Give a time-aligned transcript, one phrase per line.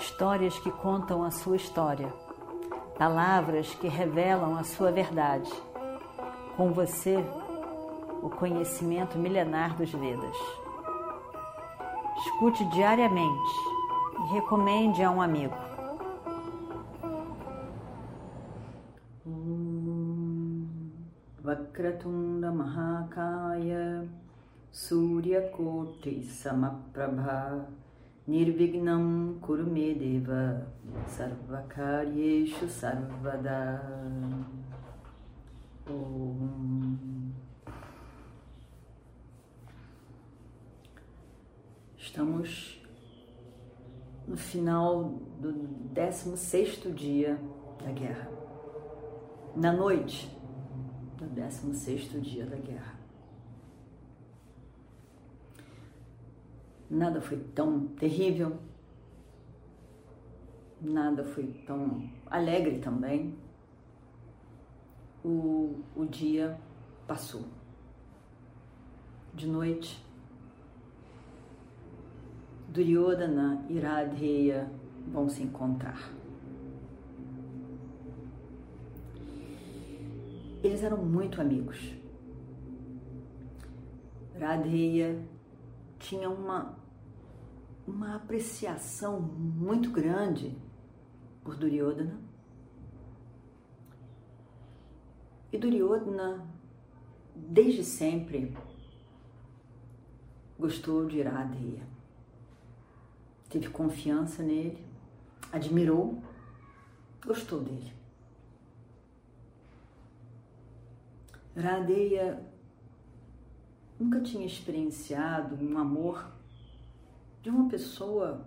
[0.00, 2.12] histórias que contam a sua história,
[2.98, 5.50] palavras que revelam a sua verdade.
[6.56, 7.16] Com você,
[8.22, 10.36] o conhecimento milenar dos Vedas.
[12.18, 13.52] Escute diariamente
[14.18, 15.54] e recomende a um amigo.
[24.70, 27.66] Surya Koti Samaprabha
[28.26, 30.66] Nirvignam Kurumedeva
[31.06, 33.80] Sarvakaryeshu Sarvada
[35.88, 37.32] Om.
[41.98, 42.80] Estamos
[44.28, 45.52] no final do
[45.94, 47.40] 16º dia
[47.82, 48.30] da guerra.
[49.56, 50.30] Na noite
[51.16, 52.99] do 16º dia da guerra.
[56.90, 58.58] Nada foi tão terrível,
[60.80, 63.32] nada foi tão alegre também.
[65.24, 66.58] O, o dia
[67.06, 67.44] passou.
[69.32, 70.04] De noite,
[72.68, 74.68] Duryodhana e Radheya
[75.12, 76.12] vão se encontrar.
[80.62, 81.94] Eles eram muito amigos.
[84.38, 85.22] Radheya
[86.00, 86.80] tinha uma
[87.86, 90.56] uma apreciação muito grande
[91.42, 92.20] por Duryodhana.
[95.52, 96.46] E Duryodhana,
[97.34, 98.56] desde sempre,
[100.58, 101.82] gostou de Radheya.
[103.48, 104.84] Teve confiança nele,
[105.52, 106.22] admirou,
[107.26, 107.92] gostou dele.
[111.56, 112.46] Radeia
[114.00, 116.32] nunca tinha experienciado um amor
[117.42, 118.46] de uma pessoa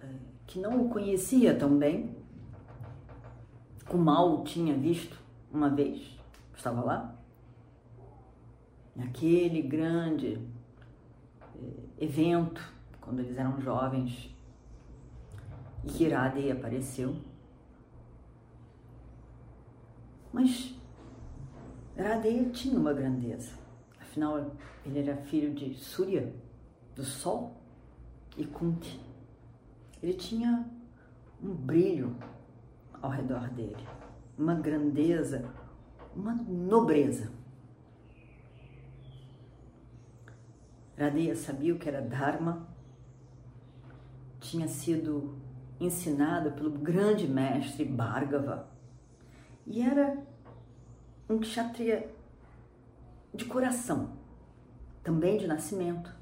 [0.00, 0.08] é,
[0.46, 2.16] que não o conhecia tão bem,
[3.90, 5.20] o mal tinha visto
[5.52, 6.16] uma vez,
[6.56, 7.16] estava lá,
[8.94, 10.38] naquele grande
[11.56, 12.62] é, evento,
[13.00, 14.32] quando eles eram jovens,
[15.84, 17.16] e que Irade apareceu.
[20.32, 20.74] Mas
[21.96, 23.61] Radeya tinha uma grandeza,
[24.12, 26.30] afinal ele era filho de Surya,
[26.94, 27.56] do Sol,
[28.36, 29.00] e Kunti.
[30.02, 30.66] Ele tinha
[31.42, 32.14] um brilho
[33.00, 33.86] ao redor dele,
[34.38, 35.50] uma grandeza,
[36.14, 37.32] uma nobreza.
[40.98, 42.68] Radeya sabia o que era Dharma,
[44.40, 45.36] tinha sido
[45.80, 48.68] ensinado pelo grande mestre Bhargava
[49.66, 50.22] e era
[51.28, 52.08] um kshatriya
[53.34, 54.12] de coração,
[55.02, 56.14] também de nascimento,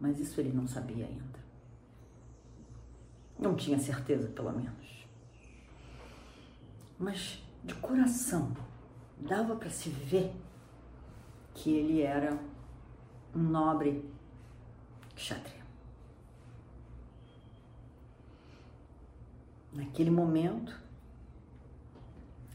[0.00, 1.38] mas isso ele não sabia ainda.
[3.38, 5.06] Não tinha certeza, pelo menos.
[6.98, 8.56] Mas de coração
[9.18, 10.34] dava para se ver
[11.54, 12.38] que ele era
[13.34, 14.04] um nobre
[15.14, 15.58] kshatriya.
[19.72, 20.76] Naquele momento,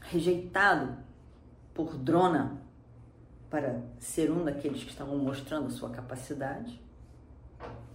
[0.00, 0.98] rejeitado
[1.72, 2.62] por Drona
[3.54, 6.82] para ser um daqueles que estavam mostrando sua capacidade,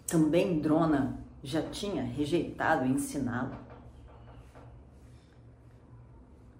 [0.07, 3.57] também Drona já tinha rejeitado ensiná-lo.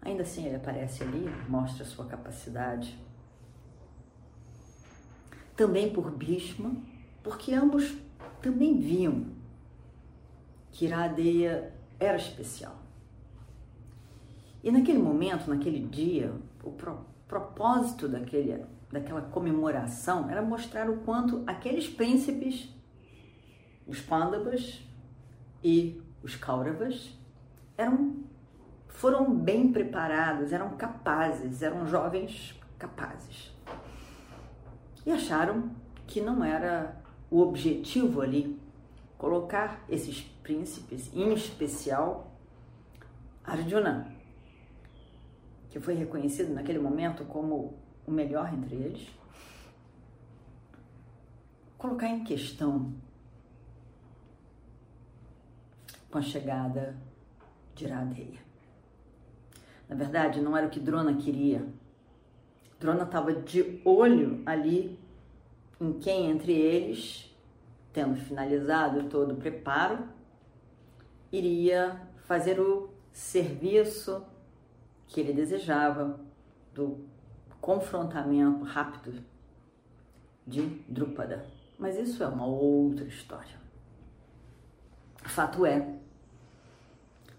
[0.02, 3.02] Ainda assim, ele aparece ali, mostra sua capacidade.
[5.56, 6.76] Também por Bhishma,
[7.24, 7.96] porque ambos
[8.42, 9.28] também viam
[10.74, 12.76] que Iradeya era especial.
[14.62, 21.44] E naquele momento, naquele dia, o pro, propósito daquele, daquela comemoração era mostrar o quanto
[21.46, 22.70] aqueles príncipes
[23.86, 24.84] os Pandavas
[25.64, 27.18] e os Kauravas
[27.78, 28.24] eram,
[28.88, 33.52] foram bem preparados, eram capazes, eram jovens capazes.
[35.06, 35.72] E acharam
[36.06, 37.02] que não era
[37.32, 38.60] o objetivo ali
[39.18, 42.32] colocar esses príncipes, em especial
[43.44, 44.12] Arjuna,
[45.70, 47.78] que foi reconhecido naquele momento como
[48.10, 49.08] o melhor entre eles,
[51.78, 52.94] colocar em questão
[56.10, 56.98] com a chegada
[57.76, 58.40] de Iradeia.
[59.88, 61.66] Na verdade, não era o que Drona queria.
[62.80, 65.00] Drona estava de olho ali
[65.80, 67.34] em quem entre eles,
[67.94, 70.08] tendo finalizado todo o preparo,
[71.32, 74.24] iria fazer o serviço
[75.08, 76.20] que ele desejava
[76.74, 77.06] do
[77.62, 79.22] confrontamento rápido
[80.46, 81.46] de Drúpada.
[81.78, 83.58] Mas isso é uma outra história.
[85.24, 85.96] Fato é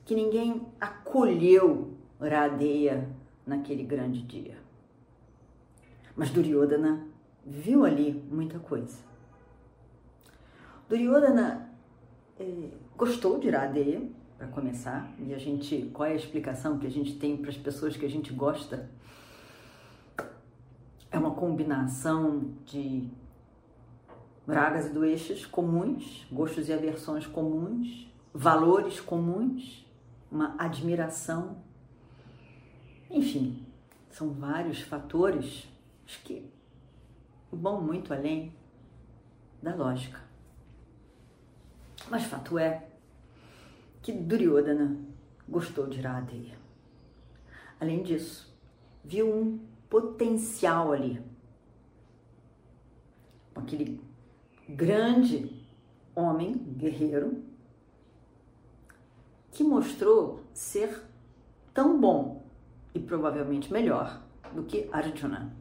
[0.04, 3.08] que ninguém acolheu Radeya
[3.46, 4.58] naquele grande dia.
[6.16, 7.06] Mas Duryodhana
[7.44, 8.98] viu ali muita coisa.
[10.88, 11.70] Duryodhana
[12.38, 14.02] eh, gostou de Radeya,
[14.40, 17.58] para começar, e a gente, qual é a explicação que a gente tem para as
[17.58, 18.88] pessoas que a gente gosta?
[21.40, 23.08] Combinação de
[24.46, 29.86] ragas e doeixas comuns, gostos e aversões comuns, valores comuns,
[30.30, 31.56] uma admiração.
[33.10, 33.66] Enfim,
[34.10, 35.66] são vários fatores
[36.24, 36.44] que
[37.50, 38.54] vão muito além
[39.62, 40.20] da lógica.
[42.10, 42.86] Mas fato é
[44.02, 44.94] que Duryodhana
[45.48, 46.58] gostou de Iradeya.
[47.80, 48.54] Além disso,
[49.02, 49.58] viu um
[49.88, 51.29] potencial ali.
[53.62, 54.00] Aquele
[54.68, 55.66] grande
[56.14, 57.42] homem, guerreiro,
[59.50, 61.02] que mostrou ser
[61.74, 62.44] tão bom
[62.94, 64.22] e provavelmente melhor
[64.52, 65.52] do que Arjuna,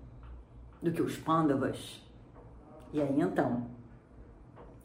[0.82, 2.02] do que os Pandavas.
[2.94, 3.68] E aí então,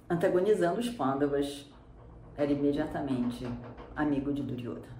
[0.08, 1.70] antagonizando os Pandavas,
[2.36, 3.46] era imediatamente
[3.94, 4.94] amigo de Duryodhana.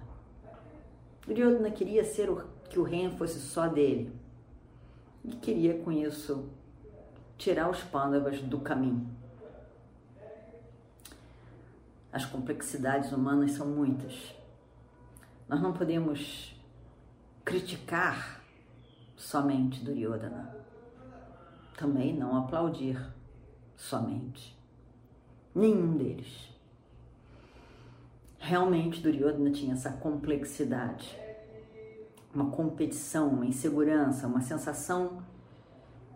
[1.27, 4.11] Duryodhana queria ser o, que o reino fosse só dele
[5.23, 6.49] e queria com isso
[7.37, 9.09] tirar os Pandavas do caminho.
[12.11, 14.33] As complexidades humanas são muitas.
[15.49, 16.55] Nós não podemos
[17.43, 18.41] criticar
[19.15, 20.55] somente Duryodhana.
[21.77, 22.97] Também não aplaudir
[23.75, 24.57] somente.
[25.53, 26.49] Nenhum deles.
[28.39, 31.17] Realmente Duryodhana tinha essa complexidade.
[32.33, 35.23] Uma competição, uma insegurança, uma sensação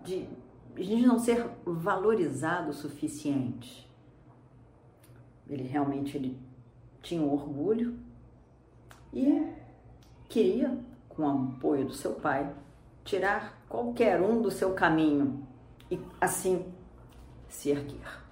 [0.03, 0.27] de,
[0.75, 3.89] de não ser valorizado o suficiente
[5.49, 6.39] ele realmente ele
[7.01, 7.97] tinha um orgulho
[9.11, 9.51] e
[10.27, 10.77] queria,
[11.07, 12.53] com o apoio do seu pai,
[13.03, 15.45] tirar qualquer um do seu caminho
[15.89, 16.71] e assim
[17.47, 18.23] se erguer.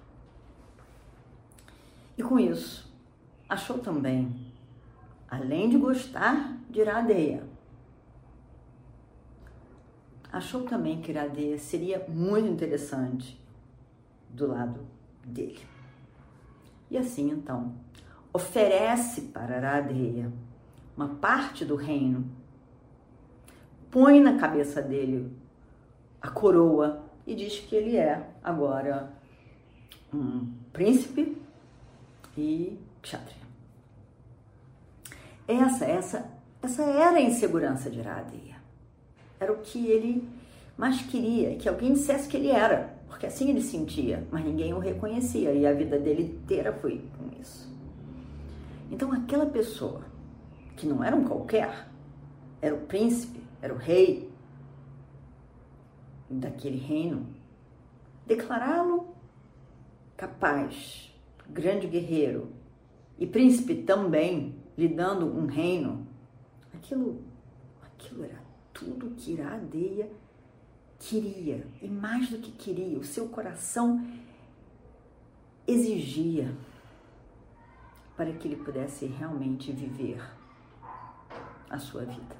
[2.16, 2.88] E com isso,
[3.48, 4.52] achou também,
[5.28, 7.42] além de gostar de Iradeia,
[10.32, 13.40] achou também que Iradeia seria muito interessante
[14.28, 14.80] do lado
[15.24, 15.60] dele.
[16.90, 17.74] E assim então,
[18.32, 20.32] oferece para Aradeia
[20.96, 22.28] uma parte do reino,
[23.90, 25.32] põe na cabeça dele
[26.20, 29.12] a coroa e diz que ele é agora
[30.12, 31.40] um príncipe
[32.36, 33.48] e kshatriya.
[35.46, 36.30] Essa, essa,
[36.62, 38.57] essa era a insegurança de Aradeia.
[39.40, 40.28] Era o que ele
[40.76, 44.78] mais queria, que alguém dissesse que ele era porque assim ele sentia, mas ninguém o
[44.78, 47.68] reconhecia e a vida dele inteira foi com isso.
[48.92, 50.02] Então aquela pessoa
[50.76, 51.88] que não era um qualquer,
[52.62, 54.30] era o príncipe, era o rei
[56.30, 57.26] daquele reino,
[58.26, 59.08] declará-lo
[60.16, 61.12] capaz,
[61.48, 62.52] grande guerreiro
[63.18, 66.06] e príncipe também, lhe dando um reino,
[66.72, 67.20] aquilo,
[67.82, 68.47] aquilo era
[68.78, 70.08] tudo que Iradeia
[70.98, 74.06] queria, e mais do que queria, o seu coração
[75.66, 76.54] exigia
[78.16, 80.22] para que ele pudesse realmente viver
[81.68, 82.36] a sua vida.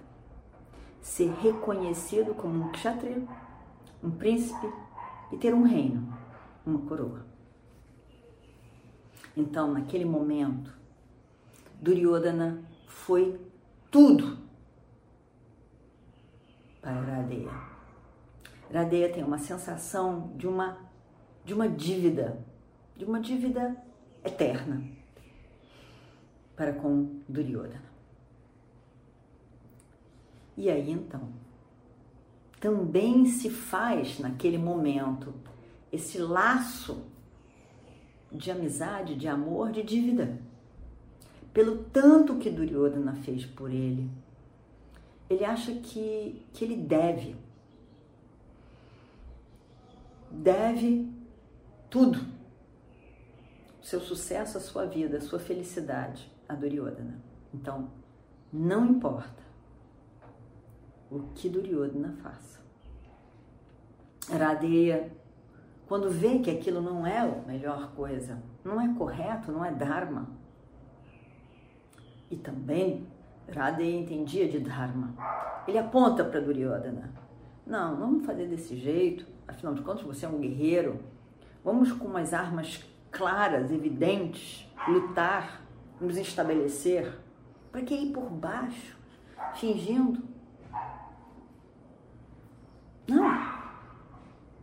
[1.00, 3.22] Ser reconhecido como um kshatriya,
[4.02, 4.66] um príncipe
[5.32, 6.12] e ter um reino,
[6.64, 7.24] uma coroa.
[9.36, 10.72] Então, naquele momento,
[11.80, 13.40] Duryodhana foi
[13.90, 14.47] tudo
[16.88, 17.50] para Radeya.
[18.72, 20.88] Radeia tem uma sensação de uma
[21.44, 22.38] de uma dívida,
[22.96, 23.76] de uma dívida
[24.22, 24.82] eterna
[26.56, 27.88] para com Duryodhana.
[30.56, 31.28] E aí então,
[32.60, 35.32] também se faz naquele momento
[35.90, 37.06] esse laço
[38.30, 40.38] de amizade, de amor, de dívida.
[41.52, 44.10] Pelo tanto que Duryodhana fez por ele,
[45.28, 47.36] ele acha que, que ele deve
[50.30, 51.10] deve
[51.90, 52.18] tudo.
[53.82, 57.20] Seu sucesso, a sua vida, a sua felicidade a Duryodhana.
[57.52, 57.90] Então,
[58.52, 59.42] não importa
[61.10, 62.58] o que Duryodhana faça.
[64.30, 65.10] Radeya,
[65.86, 70.28] quando vê que aquilo não é a melhor coisa, não é correto, não é Dharma.
[72.30, 73.06] E também
[73.54, 75.14] Radeya entendia de Dharma.
[75.66, 77.12] Ele aponta para Duryodhana.
[77.66, 81.00] Não, vamos fazer desse jeito afinal de contas você é um guerreiro.
[81.64, 85.62] Vamos com umas armas claras, evidentes, lutar,
[86.00, 87.18] nos estabelecer.
[87.72, 88.96] Para que ir por baixo,
[89.54, 90.22] fingindo?
[93.08, 93.58] Não.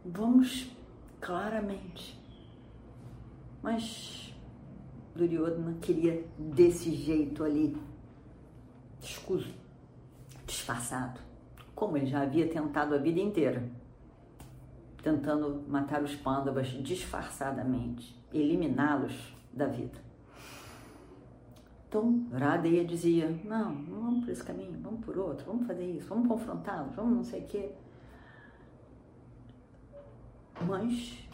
[0.05, 0.71] Vamos
[1.19, 2.19] claramente.
[3.61, 4.33] Mas
[5.15, 7.75] Duryodhana queria desse jeito ali,
[9.15, 9.53] escuso,
[10.45, 11.19] disfarçado,
[11.73, 13.67] como ele já havia tentado a vida inteira,
[15.01, 20.03] tentando matar os pândavas disfarçadamente, eliminá-los da vida.
[21.87, 26.07] Então, Radeya dizia: Não, não vamos por esse caminho, vamos por outro, vamos fazer isso,
[26.07, 27.71] vamos confrontá-los, vamos não sei o quê.
[30.67, 31.25] Mas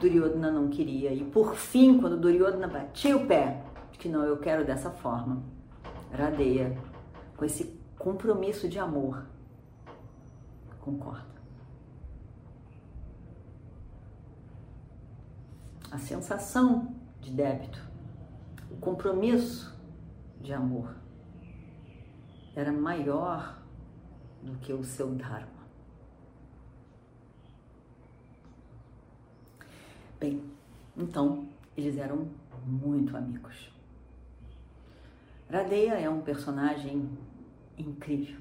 [0.00, 1.12] Duryodhana não queria.
[1.12, 5.42] E por fim, quando Duryodhana batia o pé, que não, eu quero dessa forma,
[6.12, 6.76] Radeya,
[7.44, 9.26] com esse compromisso de amor,
[10.80, 11.34] concorda.
[15.90, 17.86] A sensação de débito,
[18.70, 19.78] o compromisso
[20.40, 20.96] de amor
[22.56, 23.62] era maior
[24.42, 25.64] do que o seu Dharma.
[30.18, 30.42] Bem,
[30.96, 31.46] então
[31.76, 32.26] eles eram
[32.64, 33.70] muito amigos.
[35.50, 37.06] Radeya é um personagem
[37.78, 38.40] incrível.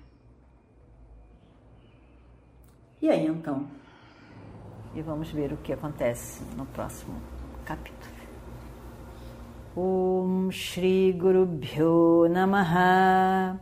[3.01, 3.67] E aí então?
[4.95, 7.19] E vamos ver o que acontece no próximo
[7.65, 8.13] capítulo.
[9.75, 13.59] Om Shri Guru Bhyo Namaha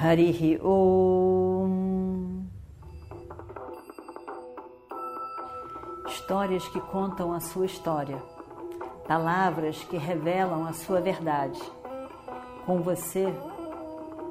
[0.00, 2.44] Harihi Om
[6.06, 8.16] Histórias que contam a sua história,
[9.06, 11.60] palavras que revelam a sua verdade.
[12.64, 13.26] Com você,